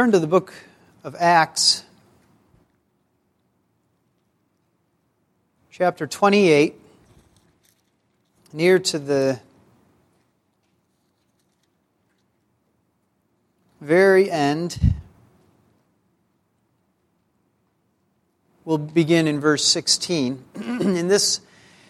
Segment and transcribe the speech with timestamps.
[0.00, 0.54] Turn to the book
[1.04, 1.84] of Acts,
[5.70, 6.74] chapter 28,
[8.54, 9.38] near to the
[13.82, 14.80] very end.
[18.64, 20.42] We'll begin in verse 16.
[20.54, 21.42] in this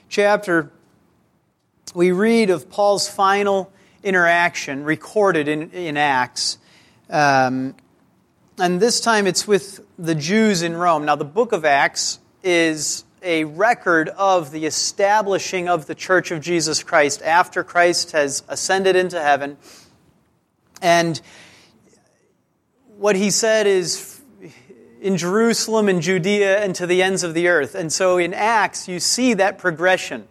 [0.08, 0.72] chapter,
[1.94, 3.72] we read of Paul's final
[4.02, 6.58] interaction recorded in, in Acts.
[7.08, 7.76] Um,
[8.60, 11.06] and this time it's with the Jews in Rome.
[11.06, 16.42] Now, the book of Acts is a record of the establishing of the church of
[16.42, 19.56] Jesus Christ after Christ has ascended into heaven.
[20.82, 21.20] And
[22.98, 24.20] what he said is
[25.00, 27.74] in Jerusalem and Judea and to the ends of the earth.
[27.74, 30.28] And so in Acts, you see that progression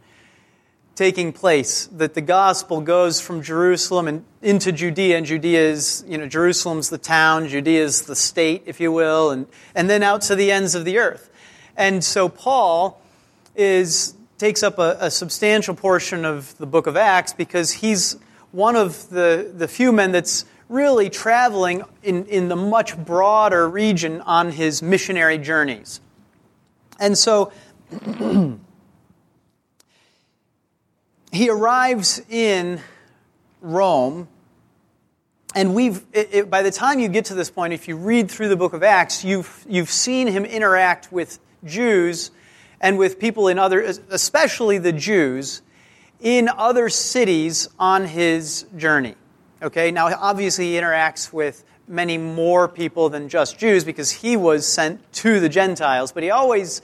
[0.99, 6.17] taking place that the gospel goes from Jerusalem and into Judea and Judea is you
[6.17, 10.23] know Jerusalem's the town Judea is the state if you will and and then out
[10.23, 11.29] to the ends of the earth.
[11.77, 13.01] And so Paul
[13.55, 18.17] is takes up a, a substantial portion of the book of Acts because he's
[18.51, 24.19] one of the the few men that's really traveling in, in the much broader region
[24.19, 26.01] on his missionary journeys.
[26.99, 27.53] And so
[31.39, 32.81] he arrives in
[33.61, 34.27] Rome,
[35.55, 38.29] and we've, it, it, by the time you get to this point, if you read
[38.29, 42.31] through the book of Acts, you've, you've seen him interact with Jews
[42.81, 45.61] and with people in other, especially the Jews,
[46.19, 49.15] in other cities on his journey.
[49.61, 54.67] Okay, now obviously he interacts with many more people than just Jews because he was
[54.67, 56.81] sent to the Gentiles, but he always,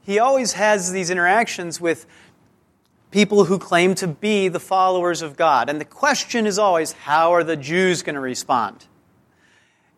[0.00, 2.06] he always has these interactions with
[3.12, 5.68] people who claim to be the followers of God.
[5.68, 8.86] And the question is always how are the Jews going to respond?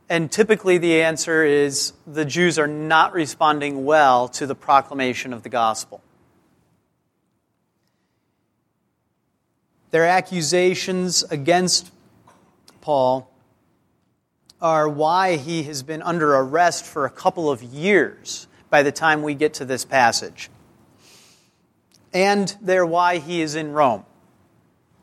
[0.09, 5.43] And typically the answer is the Jews are not responding well to the proclamation of
[5.43, 6.03] the gospel.
[9.93, 11.93] Their accusations against
[12.81, 13.31] Paul
[14.61, 19.23] are why he has been under arrest for a couple of years by the time
[19.23, 20.51] we get to this passage
[22.15, 24.05] and they're why he is in Rome.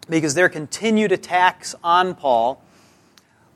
[0.10, 2.64] Because their continued attacks on Paul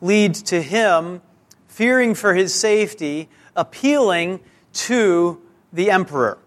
[0.01, 1.21] lead to him
[1.67, 4.41] fearing for his safety, appealing
[4.73, 5.41] to
[5.73, 6.37] the emperor.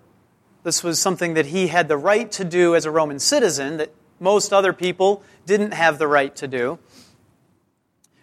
[0.63, 3.93] This was something that he had the right to do as a Roman citizen that
[4.21, 6.79] most other people didn't have the right to do.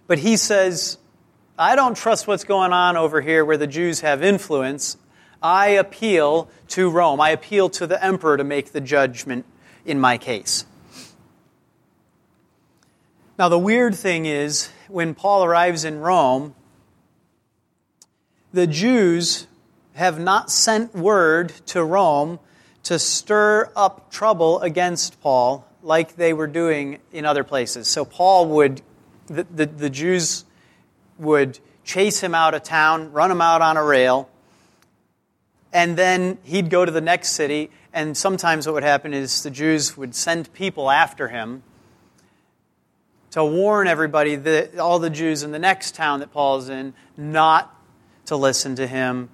[0.07, 0.97] But he says,
[1.57, 4.97] I don't trust what's going on over here where the Jews have influence.
[5.41, 7.21] I appeal to Rome.
[7.21, 9.45] I appeal to the emperor to make the judgment
[9.85, 10.65] in my case.
[13.37, 16.55] Now, the weird thing is, when Paul arrives in Rome,
[18.53, 19.47] the Jews
[19.93, 22.39] have not sent word to Rome
[22.83, 27.87] to stir up trouble against Paul like they were doing in other places.
[27.87, 28.81] So, Paul would,
[29.27, 30.45] the, the, the Jews
[31.19, 34.29] would chase him out of town, run him out on a rail,
[35.75, 39.51] and then he'd go to the next city, and sometimes what would happen is the
[39.51, 41.63] Jews would send people after him
[43.31, 47.75] to warn everybody, that, all the Jews in the next town that Paul's in, not
[48.27, 49.27] to listen to him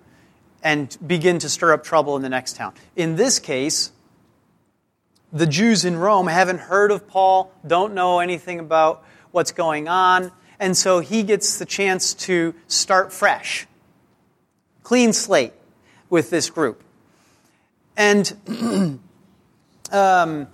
[0.63, 2.73] and begin to stir up trouble in the next town.
[2.96, 3.91] In this case,
[5.31, 10.31] the Jews in Rome haven't heard of Paul, don't know anything about what's going on,
[10.59, 13.68] and so he gets the chance to start fresh.
[14.81, 15.53] Clean slate
[16.11, 16.83] with this group.
[17.97, 18.31] And
[19.91, 20.47] um,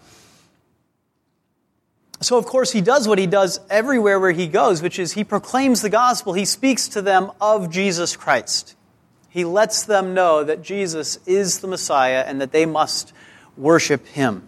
[2.22, 5.26] so, of course, he does what he does everywhere where he goes, which is he
[5.26, 6.34] proclaims the gospel.
[6.34, 8.76] He speaks to them of Jesus Christ.
[9.30, 13.14] He lets them know that Jesus is the Messiah and that they must
[13.56, 14.44] worship him.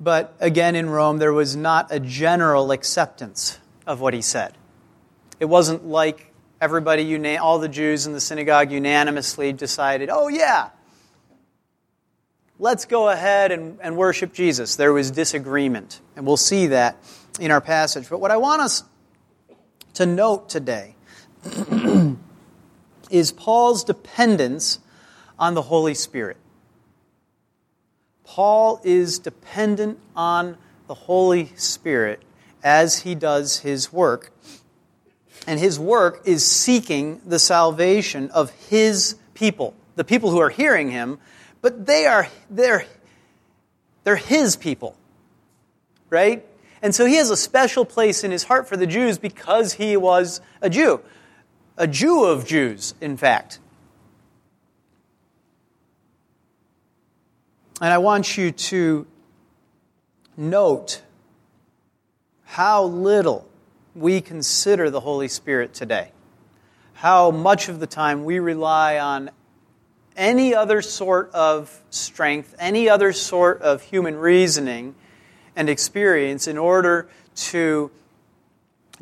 [0.00, 4.54] But again, in Rome, there was not a general acceptance of what he said.
[5.40, 6.33] It wasn't like
[6.64, 10.70] everybody, all the Jews in the synagogue unanimously decided, oh, yeah,
[12.58, 14.76] let's go ahead and, and worship Jesus.
[14.76, 16.96] There was disagreement, and we'll see that
[17.38, 18.08] in our passage.
[18.08, 18.82] But what I want us
[19.92, 20.94] to note today
[23.10, 24.78] is Paul's dependence
[25.38, 26.38] on the Holy Spirit.
[28.24, 30.56] Paul is dependent on
[30.86, 32.22] the Holy Spirit
[32.62, 34.32] as he does his work
[35.46, 40.90] and his work is seeking the salvation of his people, the people who are hearing
[40.90, 41.18] him,
[41.60, 42.86] but they are they're
[44.04, 44.96] they're his people.
[46.10, 46.46] Right?
[46.82, 49.96] And so he has a special place in his heart for the Jews because he
[49.96, 51.00] was a Jew.
[51.78, 53.58] A Jew of Jews, in fact.
[57.80, 59.06] And I want you to
[60.36, 61.02] note
[62.44, 63.48] how little
[63.94, 66.10] we consider the Holy Spirit today.
[66.94, 69.30] How much of the time we rely on
[70.16, 74.94] any other sort of strength, any other sort of human reasoning
[75.56, 77.90] and experience in order to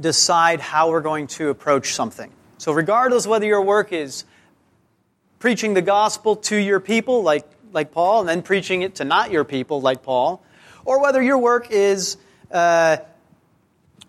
[0.00, 2.30] decide how we're going to approach something.
[2.58, 4.24] So, regardless whether your work is
[5.38, 9.30] preaching the gospel to your people, like, like Paul, and then preaching it to not
[9.30, 10.42] your people, like Paul,
[10.84, 12.16] or whether your work is
[12.50, 12.98] uh,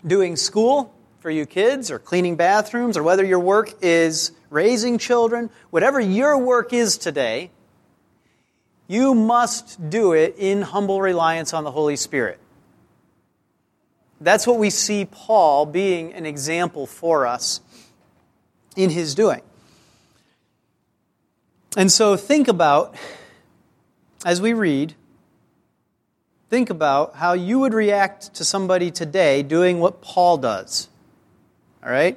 [0.06, 5.50] doing school for you kids, or cleaning bathrooms, or whether your work is raising children,
[5.70, 7.50] whatever your work is today,
[8.88, 12.40] you must do it in humble reliance on the Holy Spirit.
[14.20, 17.62] That's what we see Paul being an example for us
[18.76, 19.42] in his doing.
[21.76, 22.96] And so think about,
[24.26, 24.94] as we read,
[26.54, 30.88] think about how you would react to somebody today doing what Paul does.
[31.84, 32.16] All right?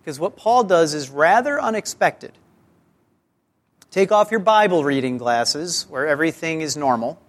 [0.00, 2.30] Because what Paul does is rather unexpected.
[3.90, 7.20] Take off your Bible reading glasses, where everything is normal.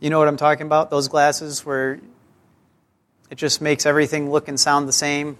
[0.00, 0.88] You know what I'm talking about?
[0.88, 2.00] Those glasses where
[3.28, 5.36] it just makes everything look and sound the same.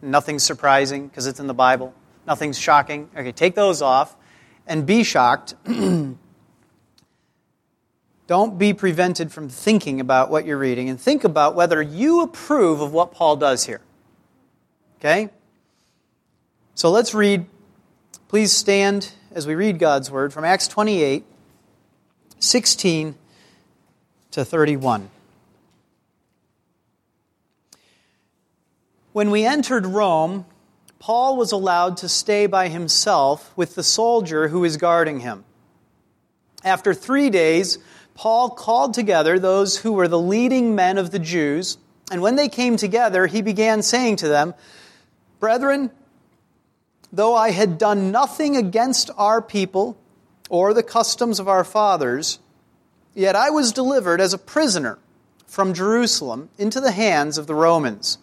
[0.00, 1.92] Nothing's surprising because it's in the Bible.
[2.24, 3.10] Nothing's shocking.
[3.16, 4.14] Okay, take those off
[4.66, 5.54] and be shocked
[8.26, 12.80] Don't be prevented from thinking about what you're reading and think about whether you approve
[12.80, 13.82] of what Paul does here.
[14.98, 15.28] Okay?
[16.74, 17.46] So let's read.
[18.28, 21.24] Please stand as we read God's word from Acts 28
[22.40, 23.14] 16
[24.32, 25.10] to 31.
[29.12, 30.46] When we entered Rome,
[31.04, 35.44] Paul was allowed to stay by himself with the soldier who was guarding him.
[36.64, 37.76] After three days,
[38.14, 41.76] Paul called together those who were the leading men of the Jews,
[42.10, 44.54] and when they came together, he began saying to them,
[45.40, 45.90] Brethren,
[47.12, 49.98] though I had done nothing against our people
[50.48, 52.38] or the customs of our fathers,
[53.12, 54.98] yet I was delivered as a prisoner
[55.46, 58.16] from Jerusalem into the hands of the Romans.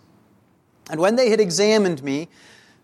[0.89, 2.27] And when they had examined me,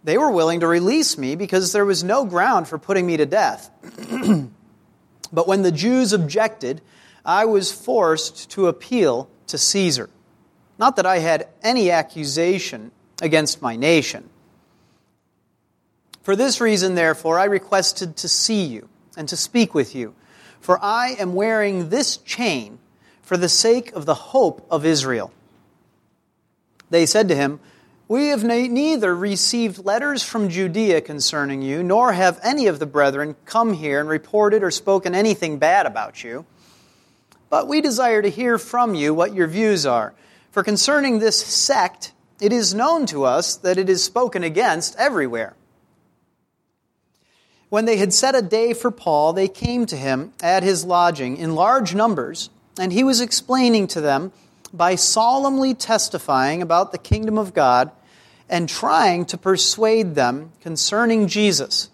[0.08, 3.26] they were willing to release me because there was no ground for putting me to
[3.26, 3.70] death.
[5.34, 6.82] but when the Jews objected,
[7.26, 10.10] I was forced to appeal to Caesar.
[10.80, 14.30] Not that I had any accusation against my nation.
[16.24, 18.88] For this reason, therefore, I requested to see you
[19.18, 20.16] and to speak with you,
[20.62, 22.80] for I am wearing this chain
[23.24, 25.34] for the sake of the hope of Israel.
[26.90, 27.60] They said to him,
[28.10, 33.36] We have neither received letters from Judea concerning you, nor have any of the brethren
[33.44, 36.46] come here and reported or spoken anything bad about you.
[37.50, 40.14] But we desire to hear from you what your views are.
[40.52, 45.56] For concerning this sect, it is known to us that it is spoken against everywhere.
[47.68, 51.36] When they had set a day for Paul, they came to him at his lodging
[51.36, 52.50] in large numbers,
[52.80, 54.32] and he was explaining to them
[54.74, 57.92] by solemnly testifying about the kingdom of God
[58.50, 61.90] and trying to persuade them concerning Jesus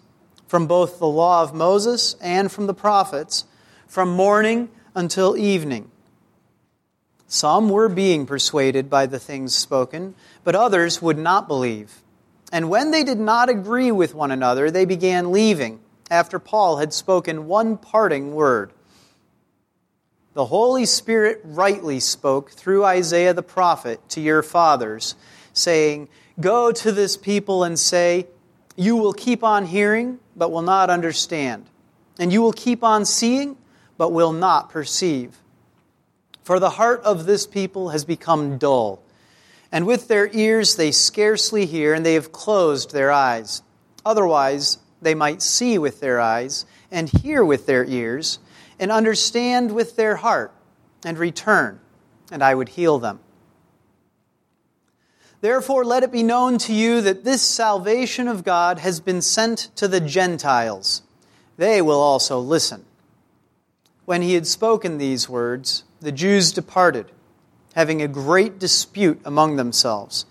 [0.46, 3.44] from both the law of Moses and from the prophets,
[3.86, 5.90] from morning until evening.
[7.26, 10.14] Some were being persuaded by the things spoken,
[10.44, 12.02] but others would not believe.
[12.52, 16.92] And when they did not agree with one another, they began leaving after Paul had
[16.92, 18.72] spoken one parting word.
[20.34, 25.14] The Holy Spirit rightly spoke through Isaiah the prophet to your fathers,
[25.52, 26.08] saying,
[26.40, 28.26] Go to this people and say,
[28.74, 31.66] You will keep on hearing, but will not understand.
[32.18, 33.56] And you will keep on seeing,
[33.96, 35.36] but will not perceive.
[36.42, 39.02] For the heart of this people has become dull,
[39.70, 43.62] and with their ears they scarcely hear, and they have closed their eyes.
[44.04, 48.40] Otherwise, they might see with their eyes, and hear with their ears,
[48.78, 50.52] and understand with their heart,
[51.04, 51.80] and return,
[52.30, 53.20] and I would heal them.
[55.40, 59.68] Therefore, let it be known to you that this salvation of God has been sent
[59.76, 61.02] to the Gentiles.
[61.58, 62.86] They will also listen.
[64.06, 67.12] When he had spoken these words, the Jews departed,
[67.74, 70.24] having a great dispute among themselves.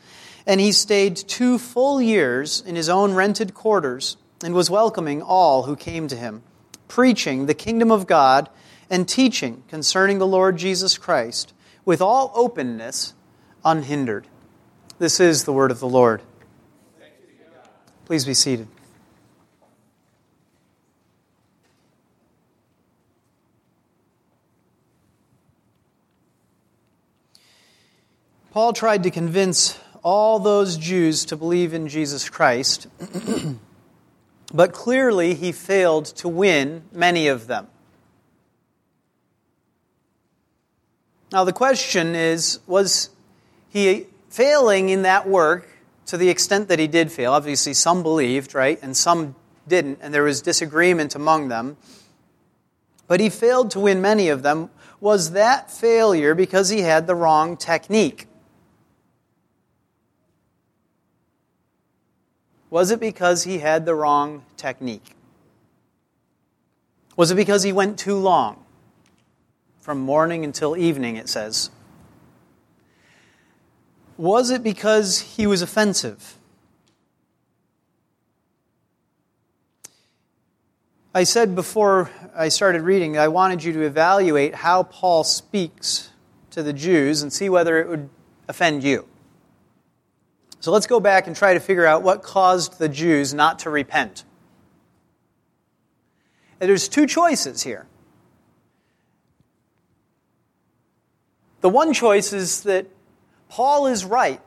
[0.47, 5.63] And he stayed two full years in his own rented quarters and was welcoming all
[5.63, 6.43] who came to him,
[6.93, 8.49] preaching the kingdom of God
[8.87, 11.51] and teaching concerning the Lord Jesus Christ
[11.85, 13.15] with all openness,
[13.65, 14.27] unhindered.
[14.99, 16.21] This is the word of the Lord.
[18.05, 18.67] Please be seated.
[28.51, 32.85] Paul tried to convince all those Jews to believe in Jesus Christ,
[34.53, 37.67] but clearly he failed to win many of them.
[41.31, 43.09] Now, the question is was
[43.69, 45.67] he failing in that work
[46.05, 47.33] to the extent that he did fail?
[47.33, 48.77] Obviously, some believed, right?
[48.83, 49.35] And some
[49.67, 51.77] didn't, and there was disagreement among them.
[53.07, 54.69] But he failed to win many of them.
[54.99, 58.27] Was that failure because he had the wrong technique?
[62.73, 65.15] Was it because he had the wrong technique?
[67.15, 68.63] Was it because he went too long?
[69.83, 71.69] from morning until evening, it says.
[74.15, 76.37] Was it because he was offensive?
[81.13, 86.11] I said before I started reading, I wanted you to evaluate how Paul speaks
[86.51, 88.09] to the Jews and see whether it would
[88.47, 89.05] offend you.
[90.63, 93.69] So let's go back and try to figure out what caused the Jews not to
[93.69, 94.23] repent.
[96.61, 97.85] And there's two choices here.
[101.59, 102.87] The one choice is that
[103.49, 104.39] Paul is right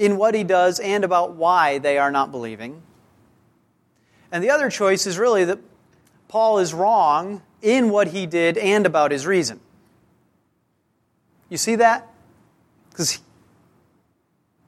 [0.00, 2.82] in what he does and about why they are not believing.
[4.32, 5.60] And the other choice is really that
[6.26, 9.60] Paul is wrong in what he did and about his reason.
[11.50, 12.12] You see that?
[12.90, 13.20] Because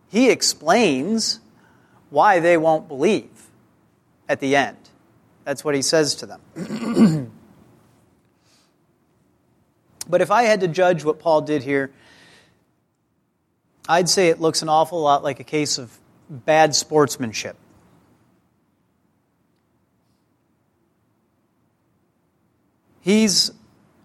[0.09, 1.41] he explains
[2.11, 3.51] why they won't believe
[4.29, 4.77] at the end.
[5.45, 7.33] That's what he says to them.
[10.09, 11.91] But if I had to judge what Paul did here,
[13.89, 15.97] I'd say it looks an awful lot like a case of
[16.31, 17.57] bad sportsmanship.
[23.01, 23.51] He's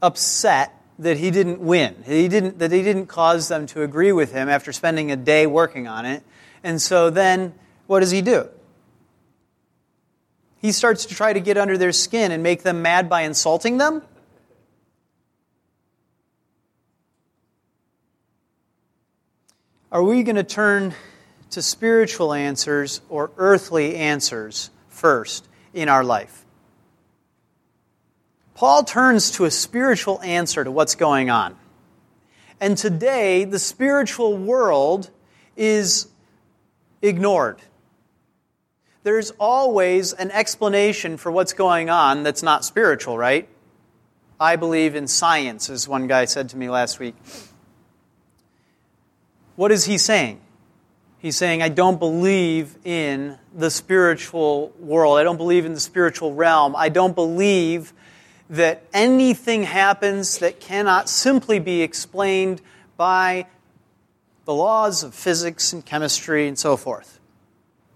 [0.02, 1.96] upset that he didn't win.
[2.06, 5.48] He didn't, that he didn't cause them to agree with him after spending a day
[5.48, 6.24] working on it.
[6.64, 7.54] And so then,
[7.88, 8.50] what does he do?
[10.58, 13.78] He starts to try to get under their skin and make them mad by insulting
[13.78, 14.02] them?
[19.92, 20.96] Are we going to turn
[21.52, 26.43] to spiritual answers or earthly answers first in our life?
[28.56, 31.56] Paul turns to a spiritual answer to what's going on.
[32.60, 35.10] And today, the spiritual world
[35.58, 36.08] is
[37.02, 37.60] ignored.
[39.04, 43.50] There's always an explanation for what's going on that's not spiritual, right?
[44.40, 47.16] I believe in science, as one guy said to me last week.
[49.56, 50.40] What is he saying?
[51.20, 55.18] He's saying, I don't believe in the spiritual world.
[55.18, 56.76] I don't believe in the spiritual realm.
[56.76, 57.94] I don't believe
[58.54, 62.62] that anything happens that cannot simply be explained
[62.96, 63.48] by
[64.46, 67.20] the laws of physics and chemistry and so forth.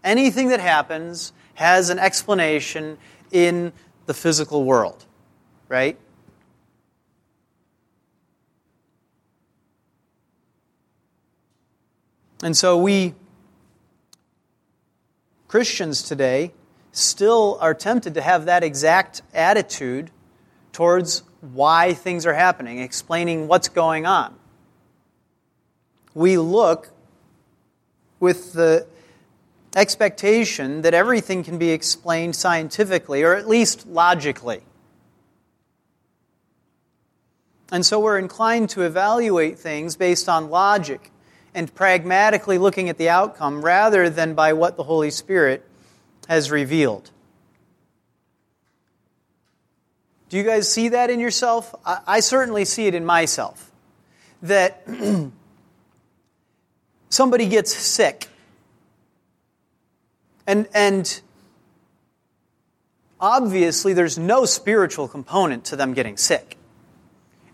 [0.04, 2.98] Anything that happens has an explanation
[3.32, 3.72] in
[4.08, 5.06] the physical world,
[5.70, 5.96] right?
[12.42, 13.14] And so we,
[15.48, 16.52] Christians today,
[16.92, 20.10] still are tempted to have that exact attitude
[20.78, 24.32] towards why things are happening, explaining what's going on.
[26.14, 26.92] We look
[28.20, 28.86] with the
[29.76, 34.62] expectation that everything can be explained scientifically or at least logically.
[37.72, 41.12] And so we're inclined to evaluate things based on logic
[41.56, 45.68] and pragmatically looking at the outcome rather than by what the Holy Spirit
[46.28, 47.10] has revealed.
[50.30, 51.74] Do you guys see that in yourself?
[51.86, 53.72] I, I certainly see it in myself.
[54.42, 54.86] That
[57.10, 58.28] somebody gets sick.
[60.46, 61.22] And, and
[63.20, 66.58] obviously, there's no spiritual component to them getting sick.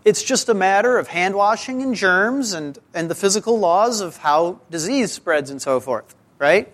[0.06, 4.18] It's just a matter of hand washing and germs and, and the physical laws of
[4.18, 6.72] how disease spreads and so forth, right?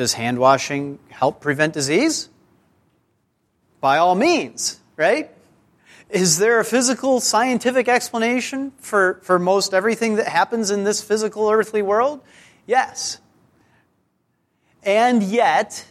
[0.00, 2.30] Does hand washing help prevent disease?
[3.82, 5.30] By all means, right?
[6.08, 11.50] Is there a physical scientific explanation for, for most everything that happens in this physical
[11.50, 12.22] earthly world?
[12.66, 13.18] Yes.
[14.82, 15.84] And yet,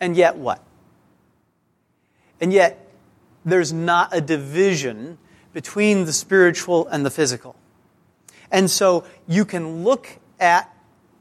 [0.00, 0.64] and yet what?
[2.40, 2.90] And yet,
[3.44, 5.18] there's not a division
[5.52, 7.54] between the spiritual and the physical.
[8.50, 10.08] And so you can look
[10.40, 10.74] at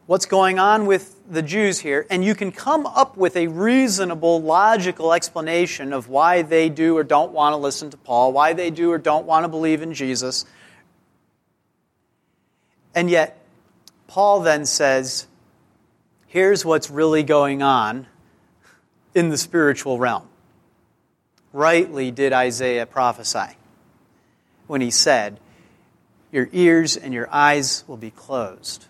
[0.07, 4.41] what's going on with the Jews here, and you can come up with a reasonable,
[4.41, 8.71] logical explanation of why they do or don't want to listen to Paul, why they
[8.71, 10.45] do or don't want to believe in Jesus.
[12.95, 13.37] And yet,
[14.07, 15.27] Paul then says,
[16.27, 18.07] here's what's really going on
[19.13, 20.27] in the spiritual realm.
[21.51, 23.57] Rightly did Isaiah prophesy
[24.67, 25.39] when he said,
[26.31, 28.86] Your ears and your eyes will be closed.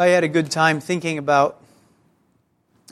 [0.00, 1.60] I had a good time thinking about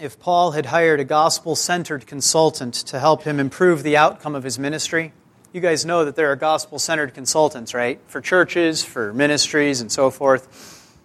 [0.01, 4.43] if Paul had hired a gospel centered consultant to help him improve the outcome of
[4.43, 5.13] his ministry.
[5.53, 8.01] You guys know that there are gospel centered consultants, right?
[8.09, 10.99] For churches, for ministries, and so forth.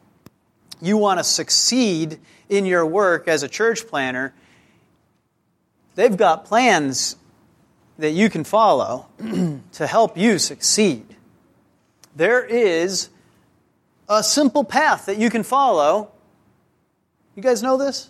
[0.82, 2.18] You want to succeed
[2.50, 4.34] in your work as a church planner,
[5.94, 7.16] they've got plans
[8.00, 9.06] that you can follow
[9.74, 11.16] to help you succeed.
[12.16, 13.10] There is
[14.20, 16.12] a simple path that you can follow.
[17.36, 18.10] You guys know this?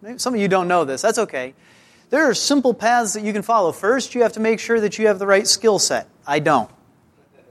[0.00, 1.02] Maybe some of you don't know this.
[1.02, 1.54] That's okay.
[2.08, 3.70] There are simple paths that you can follow.
[3.70, 6.08] First, you have to make sure that you have the right skill set.
[6.26, 6.70] I don't.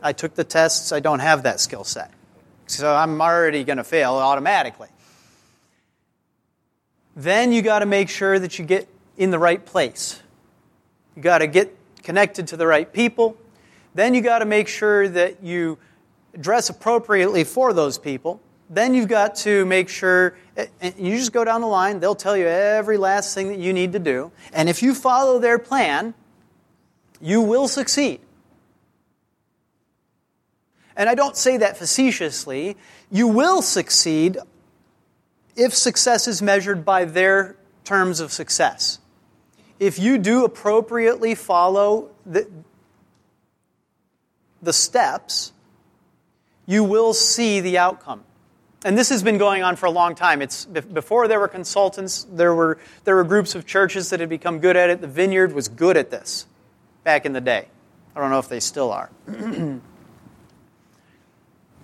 [0.02, 2.12] I took the tests, I don't have that skill set.
[2.68, 4.90] So I'm already going to fail automatically.
[7.16, 10.22] Then you got to make sure that you get in the right place.
[11.16, 13.38] You got to get connected to the right people.
[13.94, 15.78] Then you got to make sure that you
[16.40, 18.42] dress appropriately for those people.
[18.70, 20.38] Then you've got to make sure,
[20.98, 23.94] you just go down the line, they'll tell you every last thing that you need
[23.94, 24.32] to do.
[24.54, 26.14] And if you follow their plan,
[27.20, 28.22] you will succeed.
[30.96, 32.78] And I don't say that facetiously.
[33.10, 34.38] You will succeed
[35.56, 39.00] if success is measured by their terms of success.
[39.80, 42.48] If you do appropriately follow the,
[44.62, 45.54] the steps,
[46.70, 48.24] you will see the outcome.
[48.86, 50.40] And this has been going on for a long time.
[50.40, 54.60] It's before there were consultants, there were there were groups of churches that had become
[54.60, 55.02] good at it.
[55.02, 56.46] The Vineyard was good at this
[57.04, 57.68] back in the day.
[58.16, 59.10] I don't know if they still are.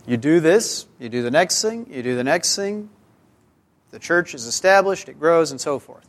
[0.06, 2.90] you do this, you do the next thing, you do the next thing.
[3.90, 6.08] The church is established, it grows, and so forth.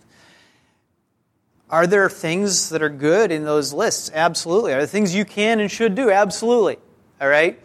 [1.71, 4.11] Are there things that are good in those lists?
[4.12, 4.75] Absolutely.
[4.75, 6.11] Are there things you can and should do?
[6.11, 6.77] Absolutely.
[7.23, 7.59] All right?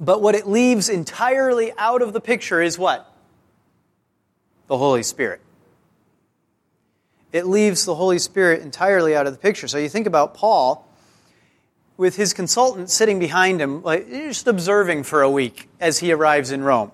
[0.00, 3.12] But what it leaves entirely out of the picture is what?
[4.68, 5.40] The Holy Spirit.
[7.32, 9.68] It leaves the Holy Spirit entirely out of the picture.
[9.68, 10.88] So you think about Paul
[11.96, 16.52] with his consultant sitting behind him, like just observing for a week as he arrives
[16.52, 16.92] in Rome.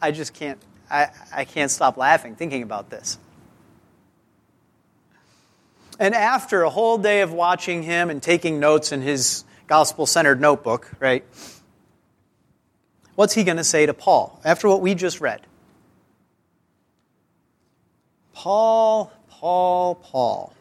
[0.00, 0.58] I just can't
[0.90, 3.18] I, I can't stop laughing thinking about this.
[5.98, 10.40] And after a whole day of watching him and taking notes in his gospel centered
[10.40, 11.24] notebook, right?
[13.14, 15.42] What's he going to say to Paul after what we just read?
[18.32, 20.54] Paul, Paul, Paul.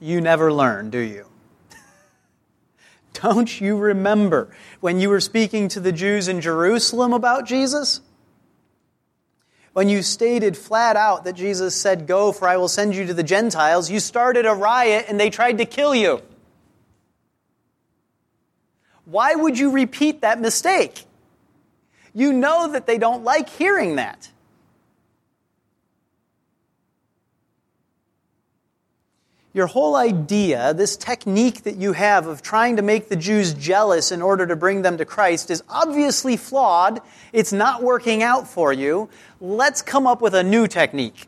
[0.00, 1.26] You never learn, do you?
[3.14, 8.00] Don't you remember when you were speaking to the Jews in Jerusalem about Jesus?
[9.72, 13.14] When you stated flat out that Jesus said, Go, for I will send you to
[13.14, 16.22] the Gentiles, you started a riot and they tried to kill you.
[19.04, 21.04] Why would you repeat that mistake?
[22.14, 24.30] You know that they don't like hearing that.
[29.52, 34.12] Your whole idea, this technique that you have of trying to make the Jews jealous
[34.12, 37.00] in order to bring them to Christ, is obviously flawed.
[37.32, 39.08] It's not working out for you.
[39.40, 41.26] Let's come up with a new technique.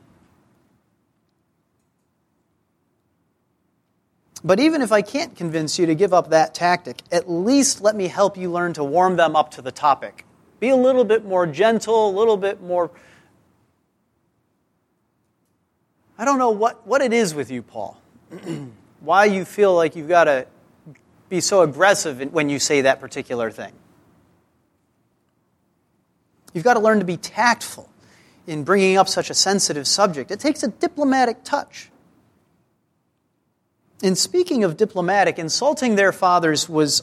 [4.44, 7.96] But even if I can't convince you to give up that tactic, at least let
[7.96, 10.24] me help you learn to warm them up to the topic.
[10.62, 12.92] Be a little bit more gentle, a little bit more.
[16.16, 18.00] I don't know what, what it is with you, Paul.
[19.00, 20.46] Why you feel like you've got to
[21.28, 23.72] be so aggressive when you say that particular thing.
[26.54, 27.90] You've got to learn to be tactful
[28.46, 30.30] in bringing up such a sensitive subject.
[30.30, 31.90] It takes a diplomatic touch.
[34.00, 37.02] In speaking of diplomatic, insulting their fathers was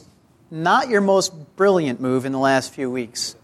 [0.50, 3.36] not your most brilliant move in the last few weeks.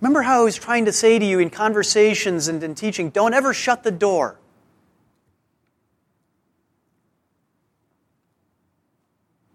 [0.00, 3.34] Remember how I was trying to say to you in conversations and in teaching don't
[3.34, 4.38] ever shut the door.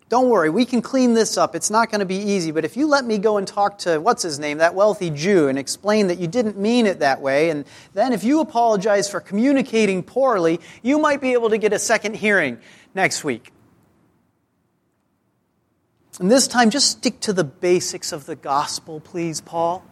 [0.08, 1.56] Don't worry, we can clean this up.
[1.56, 2.52] It's not going to be easy.
[2.52, 5.48] But if you let me go and talk to, what's his name, that wealthy Jew,
[5.48, 9.20] and explain that you didn't mean it that way, and then if you apologize for
[9.20, 12.60] communicating poorly, you might be able to get a second hearing
[12.94, 13.52] next week.
[16.20, 19.84] And this time, just stick to the basics of the gospel, please, Paul.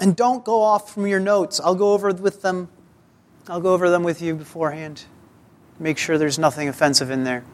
[0.00, 1.60] And don't go off from your notes.
[1.60, 2.68] I'll go over with them.
[3.48, 5.04] I'll go over them with you beforehand.
[5.78, 7.44] Make sure there's nothing offensive in there.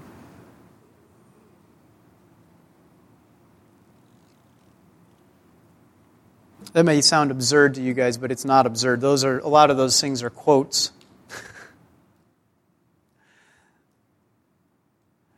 [6.72, 9.00] That may sound absurd to you guys, but it's not absurd.
[9.00, 10.92] Those are a lot of those things are quotes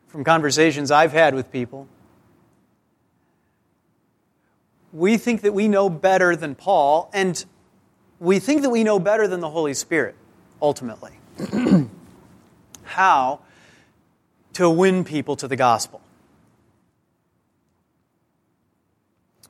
[0.09, 1.89] from conversations I've had with people.
[4.93, 7.45] We think that we know better than Paul, and
[8.21, 10.15] we think that we know better than the Holy Spirit,
[10.61, 11.13] ultimately.
[12.85, 13.41] How
[14.55, 16.01] to win people to the gospel.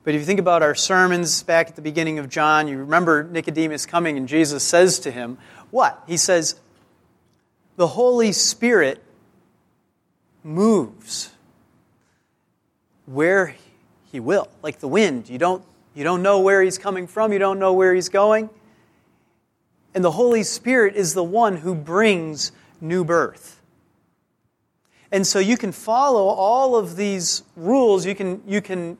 [0.05, 3.23] But if you think about our sermons back at the beginning of John, you remember
[3.23, 5.39] Nicodemus coming and Jesus says to him,
[5.71, 6.03] What?
[6.09, 6.57] He says,
[7.77, 9.03] The Holy Spirit
[10.43, 11.31] moves
[13.07, 13.55] where
[14.13, 15.29] he will, like the wind.
[15.29, 18.51] You don't, you don't know where he's coming from, you don't know where he's going.
[19.95, 23.61] And the Holy Spirit is the one who brings new birth.
[25.11, 28.07] And so you can follow all of these rules.
[28.07, 28.97] You can, you can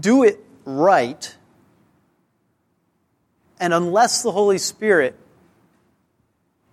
[0.00, 1.36] do it right,
[3.58, 5.16] and unless the Holy Spirit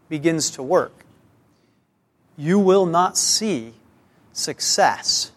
[0.09, 1.05] begins to work,
[2.37, 3.73] you will not see
[4.31, 5.31] success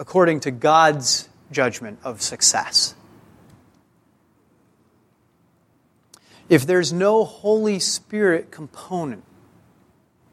[0.00, 2.94] according to God's judgment of success.
[6.48, 9.22] If there's no Holy Spirit component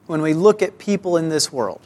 [0.05, 1.81] when we look at people in this world,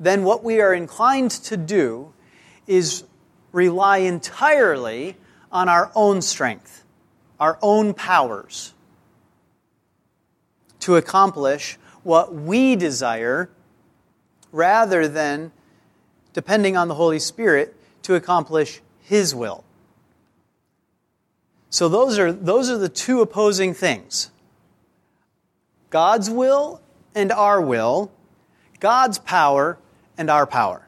[0.00, 2.14] then what we are inclined to do
[2.66, 3.04] is
[3.52, 5.14] rely entirely
[5.52, 6.84] on our own strength,
[7.38, 8.72] our own powers,
[10.80, 13.50] to accomplish what we desire
[14.52, 15.52] rather than
[16.38, 19.64] depending on the Holy Spirit to accomplish His will.
[21.68, 24.30] So those are, those are the two opposing things
[25.90, 26.80] God's will
[27.12, 28.12] and our will,
[28.78, 29.78] God's power
[30.16, 30.86] and our power.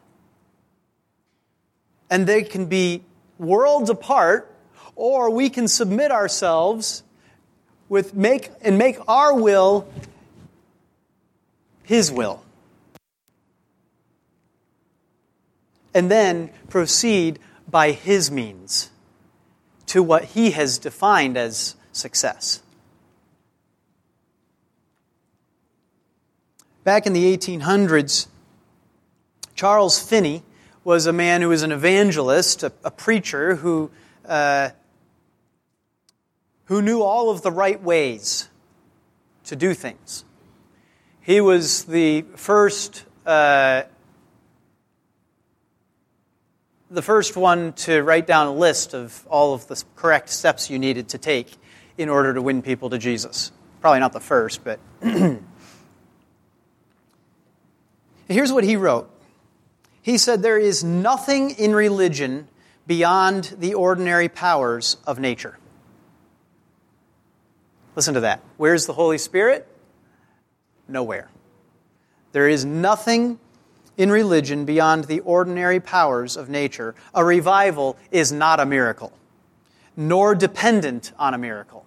[2.09, 3.03] And they can be
[3.37, 4.55] worlds apart,
[4.95, 7.03] or we can submit ourselves
[7.89, 9.93] with make and make our will
[11.83, 12.45] his will.
[15.93, 18.91] And then proceed by his means
[19.87, 22.63] to what he has defined as success.
[26.85, 28.27] Back in the 1800s,
[29.55, 30.43] Charles Finney
[30.85, 33.91] was a man who was an evangelist, a, a preacher who,
[34.27, 34.71] uh,
[36.65, 38.49] who knew all of the right ways
[39.45, 40.25] to do things.
[41.21, 43.83] He was the first, uh,
[46.91, 50.79] the first one to write down a list of all of the correct steps you
[50.79, 51.57] needed to take
[51.97, 53.53] in order to win people to Jesus.
[53.81, 54.81] Probably not the first, but
[58.29, 59.09] here's what he wrote.
[60.03, 62.49] He said, There is nothing in religion
[62.87, 65.57] beyond the ordinary powers of nature.
[67.95, 68.43] Listen to that.
[68.57, 69.69] Where's the Holy Spirit?
[70.89, 71.31] Nowhere.
[72.33, 73.39] There is nothing
[74.01, 76.95] in religion beyond the ordinary powers of nature.
[77.15, 79.13] A revival is not a miracle,
[79.95, 81.85] nor dependent on a miracle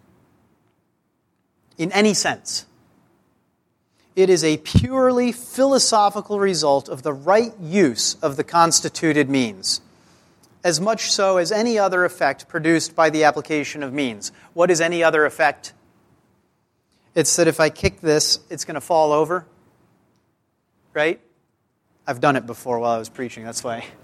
[1.75, 2.67] in any sense.
[4.15, 9.81] It is a purely philosophical result of the right use of the constituted means,
[10.63, 14.31] as much so as any other effect produced by the application of means.
[14.53, 15.73] What is any other effect?
[17.15, 19.47] It's that if I kick this, it's going to fall over,
[20.93, 21.19] right?
[22.05, 23.85] I've done it before while I was preaching, that's why.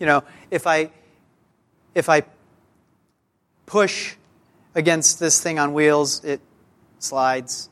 [0.00, 0.90] You know, if I
[1.94, 2.24] if I
[3.64, 4.16] push
[4.74, 6.40] against this thing on wheels, it
[6.98, 7.70] slides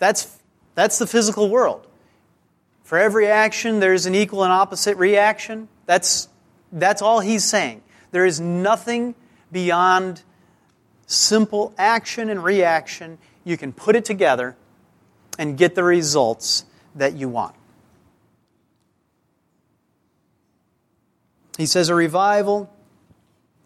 [0.00, 0.38] that's,
[0.74, 1.86] that's the physical world.
[2.82, 5.68] For every action, there's an equal and opposite reaction.
[5.86, 6.28] That's,
[6.72, 7.82] that's all he's saying.
[8.10, 9.14] There is nothing
[9.52, 10.22] beyond
[11.06, 13.18] simple action and reaction.
[13.44, 14.56] You can put it together
[15.40, 17.54] and get the results that you want.
[21.56, 22.70] He says a revival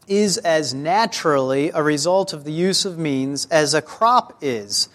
[0.07, 4.89] is as naturally a result of the use of means as a crop is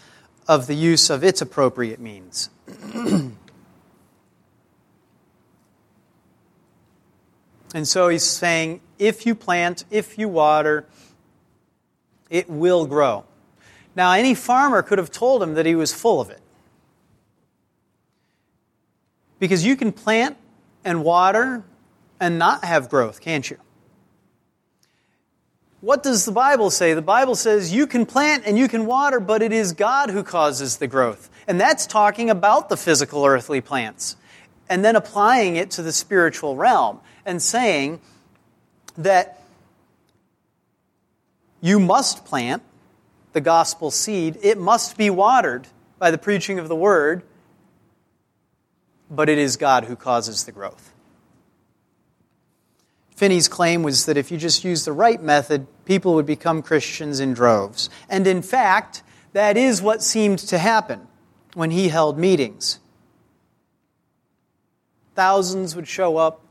[0.48, 2.50] of the use of its appropriate means.
[2.94, 3.36] and
[7.84, 10.86] so he's saying if you plant, if you water,
[12.30, 13.26] it will grow.
[13.98, 16.40] Now, any farmer could have told him that he was full of it.
[19.40, 20.38] Because you can plant
[20.84, 21.64] and water
[22.20, 23.58] and not have growth, can't you?
[25.82, 26.94] What does the Bible say?
[26.94, 30.24] The Bible says you can plant and you can water, but it is God who
[30.24, 31.30] causes the growth.
[31.48, 34.18] And that's talking about the physical earthly plants.
[34.68, 38.02] And then applying it to the spiritual realm and saying
[38.98, 39.42] that
[41.62, 42.62] you must plant
[43.34, 47.24] the gospel seed, it must be watered by the preaching of the word,
[49.10, 50.94] but it is God who causes the growth.
[53.16, 57.20] Finney's claim was that if you just use the right method, people would become Christians
[57.20, 57.90] in droves.
[58.08, 61.08] And in fact, that is what seemed to happen
[61.54, 62.80] when he held meetings.
[65.16, 66.42] Thousands would show up,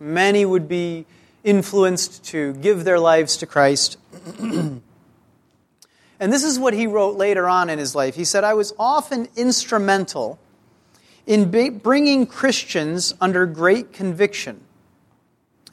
[0.00, 1.06] many would be
[1.44, 3.98] influenced to give their lives to Christ.
[4.40, 4.82] and
[6.18, 8.16] this is what he wrote later on in his life.
[8.16, 10.40] He said, I was often instrumental
[11.28, 14.62] in bringing Christians under great conviction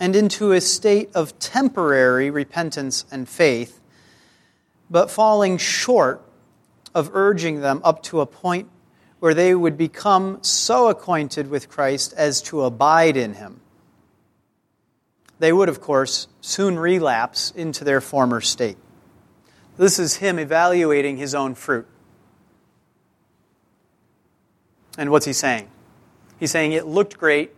[0.01, 3.79] and into a state of temporary repentance and faith,
[4.89, 6.21] but falling short
[6.93, 8.67] of urging them up to a point
[9.19, 13.61] where they would become so acquainted with Christ as to abide in him.
[15.39, 18.77] They would, of course, soon relapse into their former state.
[19.77, 21.87] This is him evaluating his own fruit.
[24.97, 25.69] And what's he saying?
[26.39, 27.53] He's saying it looked great,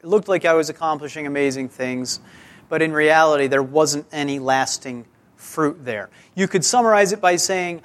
[0.00, 2.20] it looked like I was accomplishing amazing things,
[2.68, 6.10] but in reality, there wasn't any lasting fruit there.
[6.34, 7.82] You could summarize it by saying,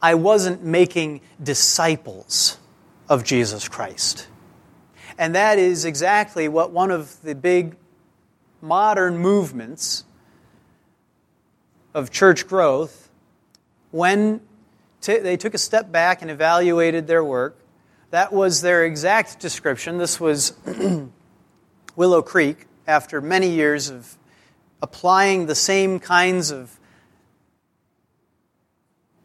[0.00, 2.58] I wasn't making disciples
[3.08, 4.26] of Jesus Christ.
[5.18, 7.76] And that is exactly what one of the big
[8.60, 10.04] modern movements
[11.94, 13.10] of church growth,
[13.90, 14.40] when
[15.02, 17.58] t- they took a step back and evaluated their work,
[18.10, 19.98] that was their exact description.
[19.98, 20.54] This was
[21.96, 24.16] Willow Creek after many years of
[24.80, 26.78] applying the same kinds of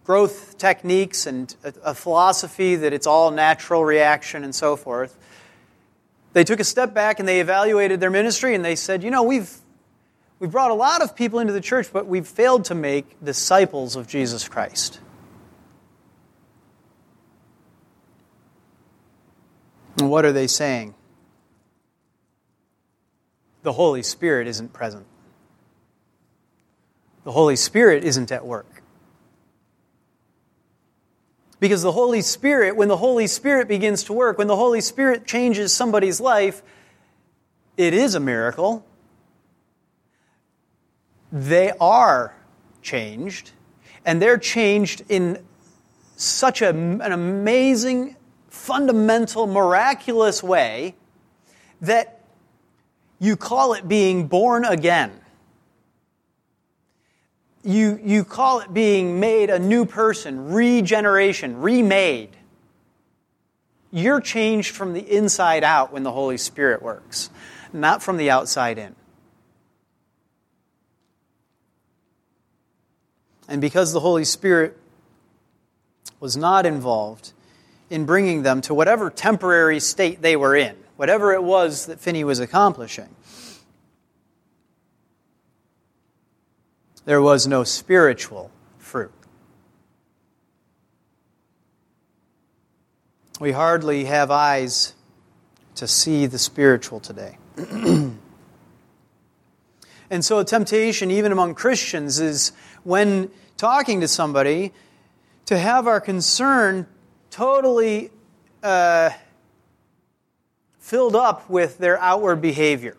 [0.03, 5.17] growth techniques and a, philosophy that it's all natural reaction and so forth.
[6.31, 9.23] They took a step back and they evaluated their ministry and they said, you know,
[9.23, 9.53] we've,
[10.39, 13.97] we've brought a lot of people into the church, but we've failed to make disciples
[13.97, 15.01] of Jesus Christ.
[19.97, 20.93] And what are they saying?
[23.63, 25.05] The Holy Spirit isn't present.
[27.23, 28.83] The Holy Spirit isn't at work.
[31.59, 35.25] Because the Holy Spirit, when the Holy Spirit begins to work, when the Holy Spirit
[35.25, 36.61] changes somebody's life,
[37.75, 38.85] it is a miracle.
[41.31, 42.35] They are
[42.81, 43.51] changed,
[44.05, 45.43] and they're changed in
[46.15, 48.15] such a, an amazing
[48.49, 50.95] fundamental, miraculous way
[51.81, 52.21] that
[53.19, 55.11] you call it being born again.
[57.63, 62.29] You, you call it being made a new person, regeneration, remade.
[63.91, 67.29] You're changed from the inside out when the Holy Spirit works,
[67.73, 68.95] not from the outside in.
[73.47, 74.77] And because the Holy Spirit
[76.19, 77.33] was not involved
[77.89, 82.23] in bringing them to whatever temporary state they were in, whatever it was that Finney
[82.23, 83.09] was accomplishing.
[87.05, 89.13] There was no spiritual fruit.
[93.39, 94.93] We hardly have eyes
[95.75, 97.37] to see the spiritual today.
[97.55, 98.15] and
[100.19, 102.51] so, a temptation, even among Christians, is
[102.83, 104.73] when talking to somebody
[105.45, 106.87] to have our concern
[107.37, 108.09] totally
[108.63, 109.11] uh,
[110.79, 112.97] filled up with their outward behavior.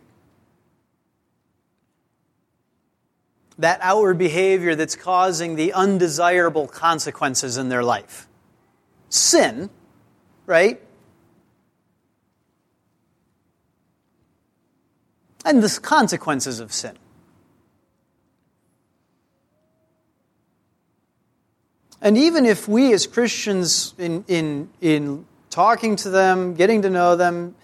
[3.58, 8.28] That outward behavior that's causing the undesirable consequences in their life.
[9.08, 9.70] Sin,
[10.46, 10.80] right?
[15.44, 16.96] And the consequences of sin.
[22.00, 27.16] And even if we as Christians, in, in, in talking to them, getting to know
[27.16, 27.56] them,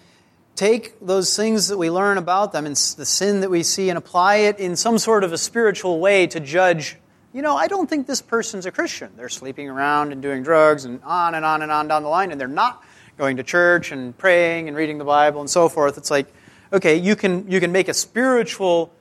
[0.55, 3.97] take those things that we learn about them and the sin that we see and
[3.97, 6.97] apply it in some sort of a spiritual way to judge,
[7.33, 9.11] you know, I don't think this person's a Christian.
[9.17, 12.31] They're sleeping around and doing drugs and on and on and on down the line,
[12.31, 12.83] and they're not
[13.17, 15.97] going to church and praying and reading the Bible and so forth.
[15.97, 16.27] It's like,
[16.71, 18.91] okay, you can, you can make a spiritual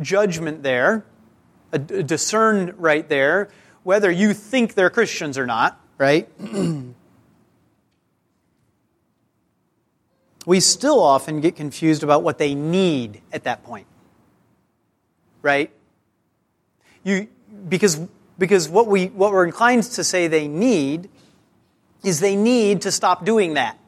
[0.00, 1.04] judgment there,
[1.72, 3.50] a, a discern right there,
[3.82, 6.28] whether you think they're Christians or not, right?
[10.46, 13.86] we still often get confused about what they need at that point.
[15.42, 15.70] Right?
[17.02, 17.28] You,
[17.68, 18.00] because
[18.40, 21.10] because what, we, what we're inclined to say they need
[22.02, 23.78] is they need to stop doing that.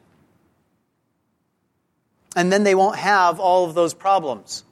[2.35, 4.63] And then they won't have all of those problems.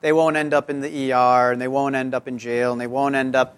[0.00, 2.80] They won't end up in the ER, and they won't end up in jail, and
[2.80, 3.56] they won't end up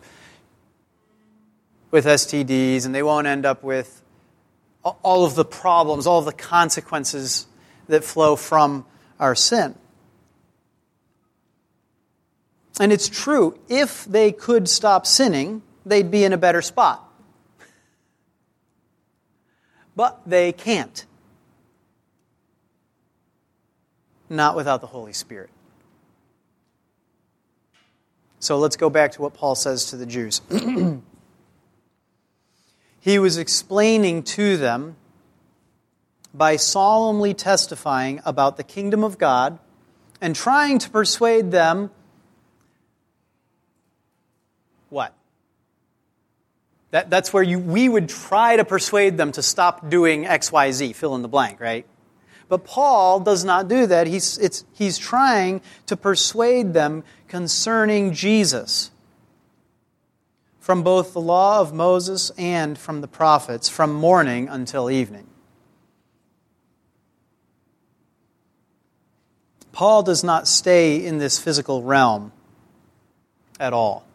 [1.90, 4.02] with STDs, and they won't end up with
[4.84, 7.46] all of the problems, all of the consequences
[7.88, 8.86] that flow from
[9.18, 9.74] our sin.
[12.78, 17.06] And it's true, if they could stop sinning, they'd be in a better spot.
[19.94, 21.04] But they can't.
[24.30, 25.50] Not without the Holy Spirit.
[28.38, 30.40] So let's go back to what Paul says to the Jews.
[33.00, 34.96] he was explaining to them
[36.32, 39.58] by solemnly testifying about the kingdom of God
[40.20, 41.90] and trying to persuade them
[44.90, 45.14] what?
[46.90, 51.14] That, that's where you, we would try to persuade them to stop doing XYZ, fill
[51.14, 51.86] in the blank, right?
[52.48, 54.08] But Paul does not do that.
[54.08, 58.90] He's, he's trying to persuade them concerning Jesus
[60.70, 65.26] from both the law of Moses and from the prophets, from morning until evening.
[69.72, 72.30] Paul does not stay in this physical realm
[73.58, 74.06] at all.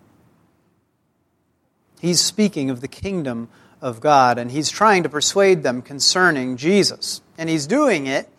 [1.99, 3.49] He's speaking of the kingdom
[3.81, 7.19] of God, and he's trying to persuade them concerning Jesus.
[7.37, 8.29] And he's doing it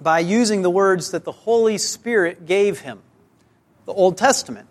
[0.00, 3.00] by using the words that the Holy Spirit gave him,
[3.84, 4.68] the Old Testament.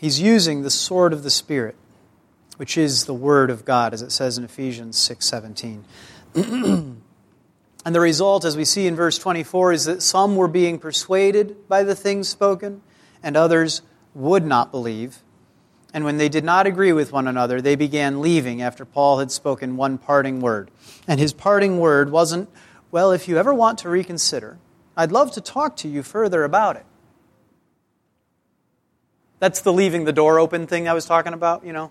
[0.00, 1.76] He's using the sword of the Spirit,
[2.56, 5.84] which is the word of God, as it says in Ephesians 6:17.
[7.86, 11.68] And the result, as we see in verse 24, is that some were being persuaded
[11.68, 12.82] by the things spoken,
[13.22, 13.80] and others
[14.12, 15.22] would not believe.
[15.94, 19.30] And when they did not agree with one another, they began leaving after Paul had
[19.30, 20.72] spoken one parting word.
[21.06, 22.50] And his parting word wasn't,
[22.90, 24.58] well, if you ever want to reconsider,
[24.96, 26.86] I'd love to talk to you further about it.
[29.38, 31.90] That's the leaving the door open thing I was talking about, you know.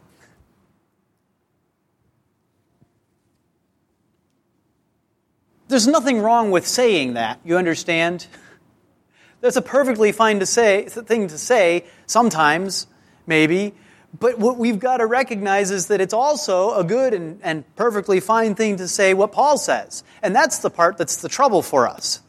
[5.67, 8.27] There's nothing wrong with saying that, you understand?
[9.41, 12.87] That's a perfectly fine to say, thing to say sometimes,
[13.25, 13.73] maybe.
[14.17, 18.19] But what we've got to recognize is that it's also a good and, and perfectly
[18.19, 20.03] fine thing to say what Paul says.
[20.23, 22.21] And that's the part that's the trouble for us.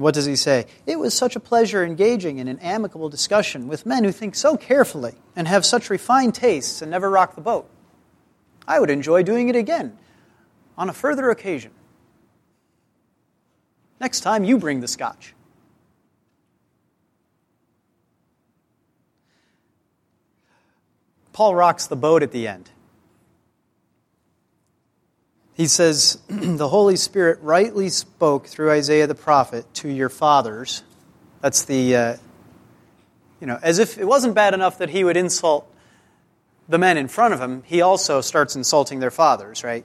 [0.00, 0.66] What does he say?
[0.86, 4.56] It was such a pleasure engaging in an amicable discussion with men who think so
[4.56, 7.68] carefully and have such refined tastes and never rock the boat.
[8.66, 9.96] I would enjoy doing it again
[10.78, 11.72] on a further occasion.
[14.00, 15.34] Next time, you bring the scotch.
[21.32, 22.70] Paul rocks the boat at the end.
[25.60, 30.82] He says, The Holy Spirit rightly spoke through Isaiah the prophet to your fathers.
[31.42, 32.16] That's the, uh,
[33.42, 35.70] you know, as if it wasn't bad enough that he would insult
[36.66, 39.84] the men in front of him, he also starts insulting their fathers, right?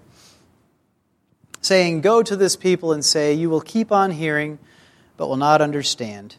[1.59, 4.59] Saying, Go to this people and say, You will keep on hearing,
[5.17, 6.37] but will not understand.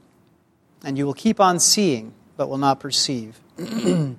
[0.82, 3.38] And you will keep on seeing, but will not perceive.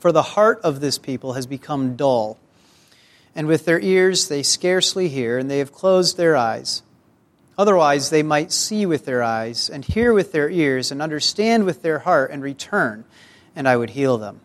[0.00, 2.40] For the heart of this people has become dull
[3.36, 6.82] and with their ears they scarcely hear, and they have closed their eyes.
[7.58, 11.82] Otherwise, they might see with their eyes, and hear with their ears, and understand with
[11.82, 13.04] their heart, and return,
[13.54, 14.40] and I would heal them.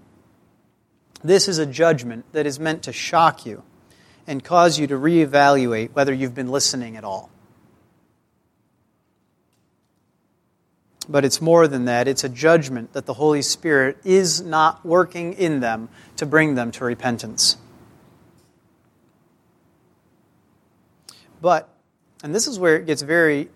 [1.24, 3.64] This is a judgment that is meant to shock you
[4.28, 7.30] and cause you to reevaluate whether you've been listening at all.
[11.08, 12.08] But it's more than that.
[12.08, 16.72] It's a judgment that the Holy Spirit is not working in them to bring them
[16.72, 17.58] to repentance.
[21.42, 21.68] But
[22.24, 23.50] and this is where it gets very,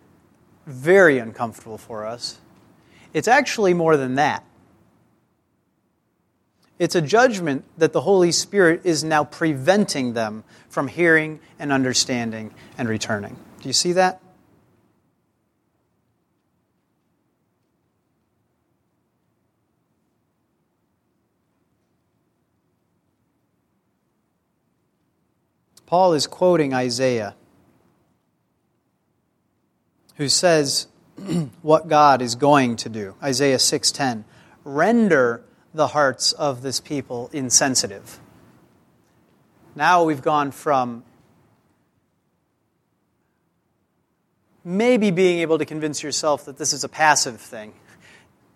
[0.66, 2.40] very uncomfortable for us,
[3.14, 4.44] it's actually more than that.
[6.78, 12.54] It's a judgment that the Holy Spirit is now preventing them from hearing and understanding
[12.78, 13.38] and returning.
[13.62, 14.22] Do you see that?
[25.86, 27.36] Paul is quoting Isaiah,
[30.16, 30.88] who says
[31.62, 33.16] what God is going to do.
[33.22, 34.24] Isaiah 6:10,
[34.64, 35.44] "Render
[35.74, 38.20] the hearts of this people insensitive."
[39.76, 41.04] Now we've gone from
[44.64, 47.74] maybe being able to convince yourself that this is a passive thing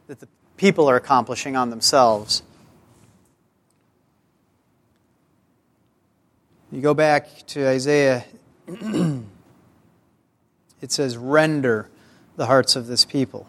[0.07, 2.41] that the people are accomplishing on themselves
[6.71, 8.23] You go back to Isaiah,
[10.81, 11.89] it says, render
[12.35, 13.47] the hearts of this people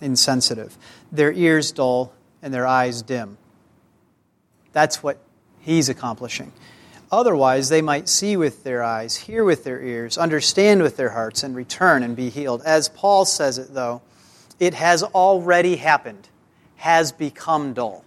[0.00, 0.76] insensitive,
[1.12, 2.12] their ears dull,
[2.42, 3.38] and their eyes dim.
[4.72, 5.18] That's what
[5.60, 6.52] he's accomplishing.
[7.10, 11.42] Otherwise, they might see with their eyes, hear with their ears, understand with their hearts,
[11.42, 12.62] and return and be healed.
[12.64, 14.02] As Paul says it, though,
[14.58, 16.28] it has already happened,
[16.76, 18.04] has become dull.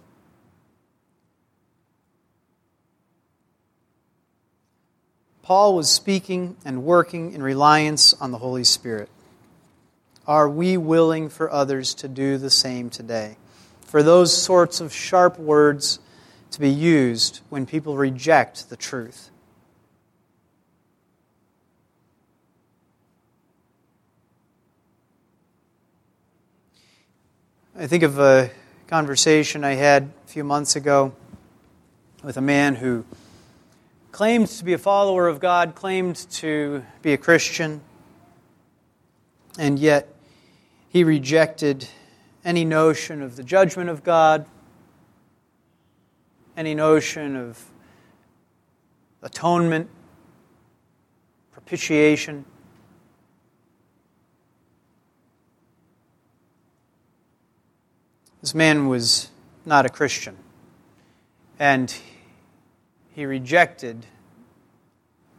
[5.46, 9.08] Paul was speaking and working in reliance on the Holy Spirit.
[10.26, 13.36] Are we willing for others to do the same today?
[13.82, 16.00] For those sorts of sharp words
[16.50, 19.30] to be used when people reject the truth.
[27.78, 28.50] I think of a
[28.88, 31.14] conversation I had a few months ago
[32.24, 33.04] with a man who
[34.16, 37.82] claimed to be a follower of God, claimed to be a Christian,
[39.58, 40.08] and yet
[40.88, 41.86] he rejected
[42.42, 44.46] any notion of the judgment of God,
[46.56, 47.62] any notion of
[49.22, 49.90] atonement,
[51.52, 52.46] propitiation.
[58.40, 59.28] This man was
[59.66, 60.38] not a Christian.
[61.58, 61.94] And
[63.16, 64.04] he rejected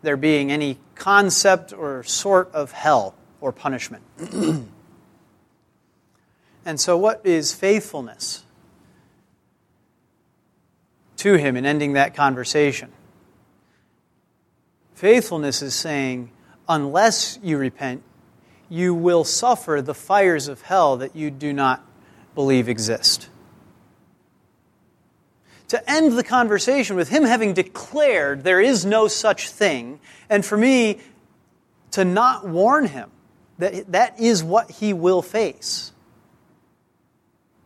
[0.01, 4.03] there being any concept or sort of hell or punishment.
[6.65, 8.43] and so, what is faithfulness
[11.17, 12.91] to him in ending that conversation?
[14.95, 16.31] Faithfulness is saying,
[16.67, 18.01] unless you repent,
[18.69, 21.85] you will suffer the fires of hell that you do not
[22.33, 23.29] believe exist
[25.69, 29.99] to end the conversation with him having declared there is no such thing,
[30.29, 30.99] and for me
[31.91, 33.09] to not warn him
[33.57, 35.91] that that is what he will face.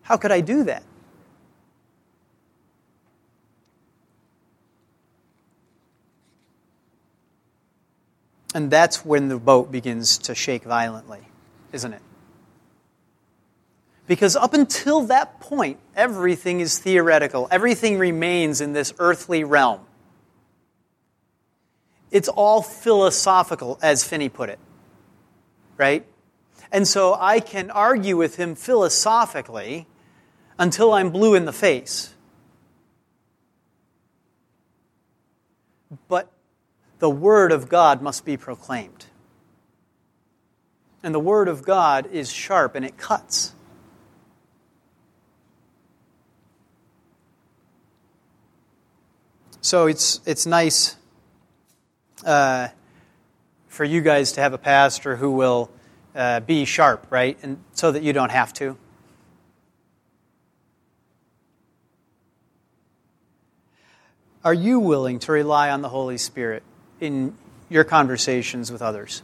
[0.03, 0.83] How could I do that?
[8.53, 11.21] And that's when the boat begins to shake violently,
[11.71, 12.01] isn't it?
[14.11, 19.79] Because up until that point, everything is theoretical, everything remains in this earthly realm.
[22.11, 24.59] It's all philosophical, as Finney put it.
[25.77, 26.05] Right?
[26.73, 29.87] And so I can argue with him philosophically
[30.59, 32.13] until I'm blue in the face.
[36.09, 36.29] But
[36.99, 39.05] the Word of God must be proclaimed.
[41.01, 43.53] And the Word of God is sharp and it cuts.
[49.61, 50.95] So it's, it's nice
[52.25, 52.69] uh,
[53.67, 55.69] for you guys to have a pastor who will
[56.15, 57.37] uh, be sharp, right?
[57.43, 58.75] And so that you don't have to.
[64.43, 66.63] Are you willing to rely on the Holy Spirit
[66.99, 67.35] in
[67.69, 69.21] your conversations with others?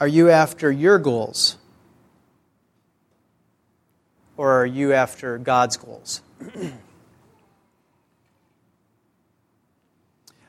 [0.00, 1.56] Are you after your goals?
[4.36, 6.20] Or are you after God's goals?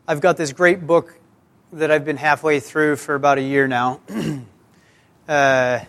[0.07, 1.19] I've got this great book
[1.73, 3.99] that I've been halfway through for about a year now.
[5.27, 5.81] uh,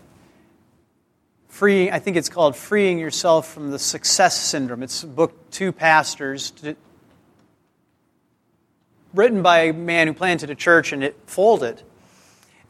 [1.49, 4.83] freeing, I think it's called Freeing Yourself from the Success Syndrome.
[4.83, 6.77] It's a book, two pastors, to,
[9.15, 11.83] written by a man who planted a church and it folded.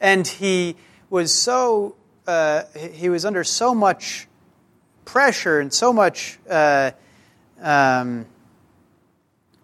[0.01, 0.77] And he
[1.11, 4.28] was so, uh, he was under so much
[5.09, 6.91] pressure and so much uh,
[7.63, 8.27] um,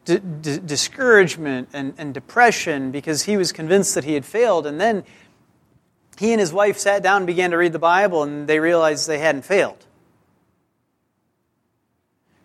[0.07, 4.67] d- d- discouragement and, and depression because he was convinced that he had failed.
[4.67, 5.05] And then
[6.19, 9.07] he and his wife sat down and began to read the Bible, and they realized
[9.07, 9.85] they hadn't failed.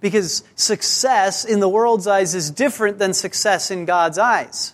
[0.02, 4.74] Because success in the world's eyes is different than success in God's eyes.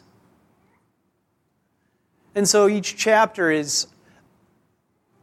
[2.33, 3.85] And so each chapter is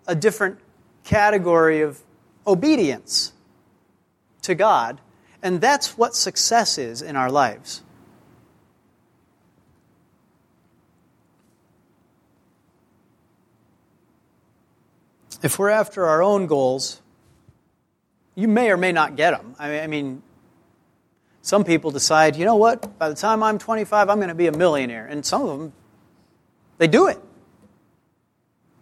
[0.06, 0.60] a different
[1.02, 2.00] category of
[2.46, 3.32] obedience
[4.42, 5.00] to God.
[5.42, 7.82] And that's what success is in our lives.
[15.42, 17.00] If we're after our own goals,
[18.36, 19.56] you may or may not get them.
[19.58, 20.22] I mean,
[21.42, 24.46] some people decide, you know what, by the time I'm 25, I'm going to be
[24.46, 25.04] a millionaire.
[25.04, 25.72] And some of them,
[26.78, 27.18] they do it.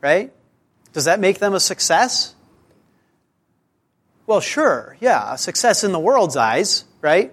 [0.02, 0.32] Right?
[0.92, 2.34] Does that make them a success?
[4.30, 7.32] Well, sure, yeah, success in the world's eyes, right?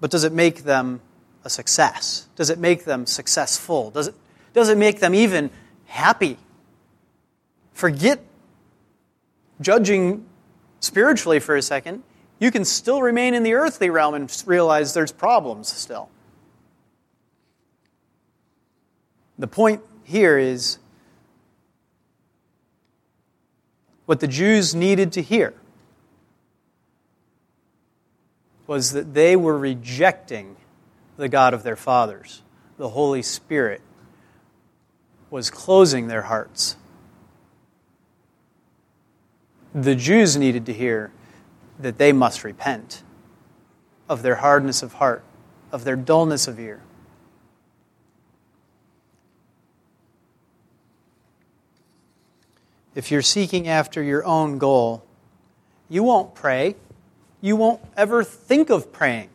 [0.00, 1.00] But does it make them
[1.44, 2.28] a success?
[2.36, 3.90] Does it make them successful?
[3.90, 4.14] Does it,
[4.54, 5.50] does it make them even
[5.86, 6.38] happy?
[7.72, 8.20] Forget
[9.60, 10.24] judging
[10.78, 12.04] spiritually for a second.
[12.38, 16.08] You can still remain in the earthly realm and realize there's problems still.
[19.40, 20.78] The point here is
[24.10, 25.54] What the Jews needed to hear
[28.66, 30.56] was that they were rejecting
[31.16, 32.42] the God of their fathers.
[32.76, 33.80] The Holy Spirit
[35.30, 36.74] was closing their hearts.
[39.76, 41.12] The Jews needed to hear
[41.78, 43.04] that they must repent
[44.08, 45.22] of their hardness of heart,
[45.70, 46.82] of their dullness of ear.
[52.94, 55.04] If you're seeking after your own goal,
[55.88, 56.76] you won't pray.
[57.40, 59.30] You won't ever think of praying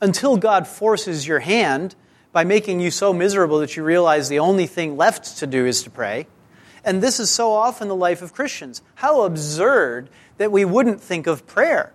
[0.00, 1.94] until God forces your hand
[2.32, 5.82] by making you so miserable that you realize the only thing left to do is
[5.84, 6.26] to pray.
[6.84, 8.82] And this is so often the life of Christians.
[8.96, 11.92] How absurd that we wouldn't think of prayer.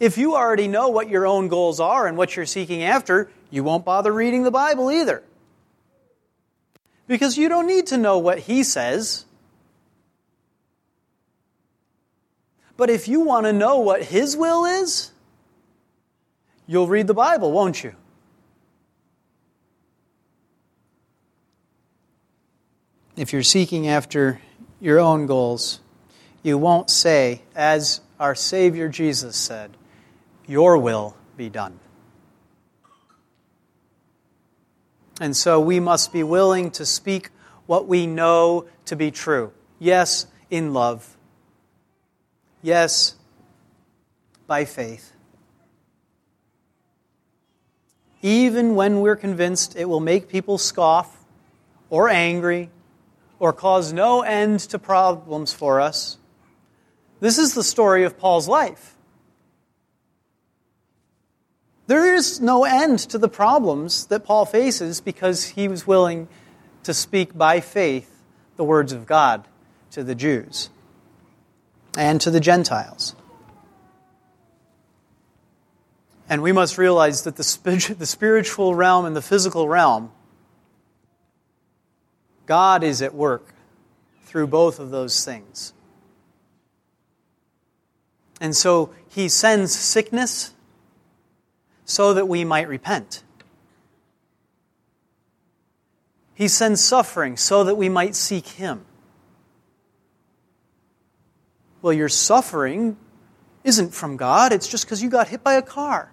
[0.00, 3.64] If you already know what your own goals are and what you're seeking after, you
[3.64, 5.22] won't bother reading the Bible either.
[7.06, 9.24] Because you don't need to know what He says.
[12.76, 15.10] But if you want to know what His will is,
[16.66, 17.94] you'll read the Bible, won't you?
[23.16, 24.40] If you're seeking after
[24.80, 25.80] your own goals,
[26.44, 29.76] you won't say, as our Savior Jesus said,
[30.48, 31.78] your will be done.
[35.20, 37.30] And so we must be willing to speak
[37.66, 39.52] what we know to be true.
[39.78, 41.16] Yes, in love.
[42.62, 43.14] Yes,
[44.46, 45.12] by faith.
[48.22, 51.24] Even when we're convinced it will make people scoff
[51.90, 52.70] or angry
[53.38, 56.18] or cause no end to problems for us.
[57.20, 58.97] This is the story of Paul's life.
[61.88, 66.28] There is no end to the problems that Paul faces because he was willing
[66.82, 68.22] to speak by faith
[68.56, 69.48] the words of God
[69.92, 70.68] to the Jews
[71.96, 73.16] and to the Gentiles.
[76.28, 80.12] And we must realize that the, spiritual realm and the physical realm,
[82.44, 83.54] God is at work
[84.24, 85.72] through both of those things.
[88.42, 90.52] And so he sends sickness
[91.88, 93.24] so that we might repent.
[96.34, 98.84] He sends suffering so that we might seek Him.
[101.80, 102.96] Well, your suffering
[103.64, 106.12] isn't from God, it's just because you got hit by a car.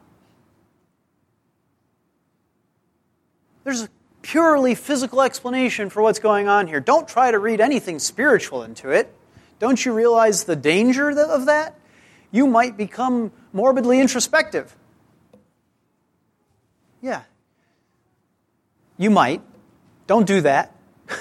[3.66, 3.90] There's a
[4.22, 6.80] purely physical explanation for what's going on here.
[6.80, 9.14] Don't try to read anything spiritual into it.
[9.60, 11.78] Don't you realize the danger of that?
[12.32, 14.76] You might become morbidly introspective.
[17.02, 17.22] Yeah.
[18.98, 19.42] You might.
[20.08, 20.76] Don't do that.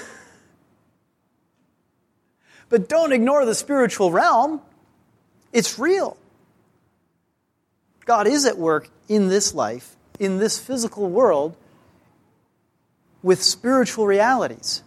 [2.69, 4.61] but don't ignore the spiritual realm.
[5.53, 6.17] It's real.
[8.05, 11.57] God is at work in this life, in this physical world,
[13.23, 14.83] with spiritual realities.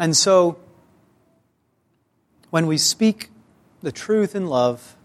[0.00, 0.58] And so,
[2.50, 3.30] when we speak
[3.82, 4.96] the truth in love,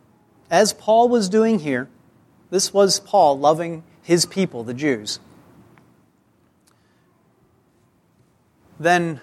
[0.50, 1.90] as Paul was doing here,
[2.50, 5.20] this was Paul loving his people, the Jews,
[8.80, 9.22] then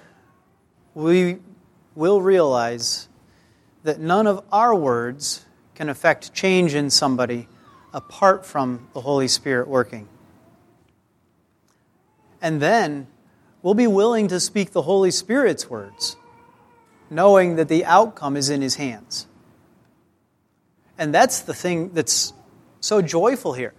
[0.94, 1.38] we
[1.94, 3.08] will realize
[3.82, 5.44] that none of our words
[5.74, 7.48] can affect change in somebody
[7.92, 10.08] apart from the Holy Spirit working.
[12.42, 13.06] And then
[13.62, 16.16] we'll be willing to speak the Holy Spirit's words,
[17.08, 19.26] knowing that the outcome is in His hands.
[20.98, 22.32] And that's the thing that's
[22.84, 23.72] so joyful here.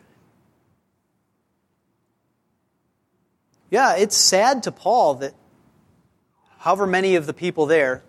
[3.69, 5.33] Yeah, it's sad to Paul that
[6.57, 8.03] however many of the people there,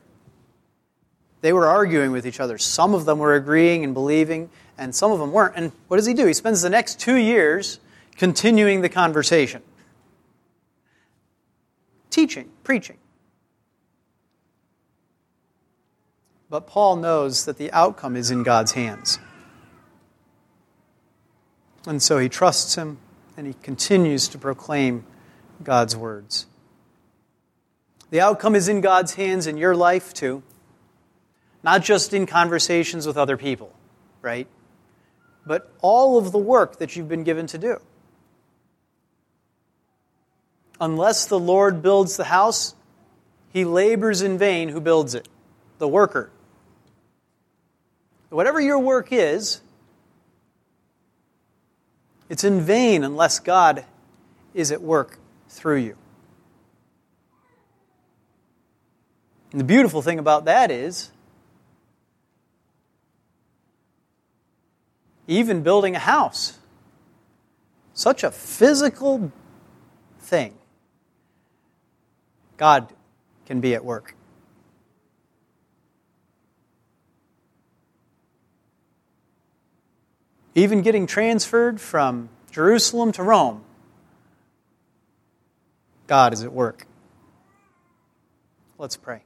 [1.43, 2.57] they were arguing with each other.
[2.57, 5.55] Some of them were agreeing and believing, and some of them weren't.
[5.57, 6.27] And what does he do?
[6.27, 7.79] He spends the next two years
[8.17, 9.63] continuing the conversation,
[12.09, 12.97] teaching, preaching.
[16.49, 19.19] But Paul knows that the outcome is in God's hands.
[21.87, 22.99] And so he trusts him
[23.37, 25.05] and he continues to proclaim
[25.63, 26.47] God's words.
[28.11, 30.43] The outcome is in God's hands in your life, too.
[31.63, 33.73] Not just in conversations with other people,
[34.23, 34.47] right?
[35.45, 37.81] But all of the work that you've been given to do.
[40.81, 42.75] Unless the Lord builds the house,
[43.53, 45.29] he labors in vain who builds it,
[45.79, 46.31] the worker.
[48.29, 49.61] Whatever your work is,
[52.29, 53.85] it's in vain unless God
[54.55, 55.19] is at work
[55.49, 55.97] through you.
[59.53, 61.11] And the beautiful thing about that is,
[65.27, 66.59] even building a house,
[67.95, 69.33] such a physical
[70.21, 70.55] thing,
[72.57, 72.93] God
[73.47, 74.15] can be at work.
[80.57, 83.63] Even getting transferred from Jerusalem to Rome,
[86.07, 86.87] God is at work.
[88.79, 89.26] Let's pray.